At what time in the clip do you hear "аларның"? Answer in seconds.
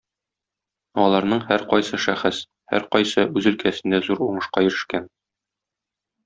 1.01-1.43